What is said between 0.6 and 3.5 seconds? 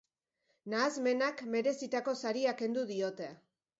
Nahasmenak merezitako saria kendu diote.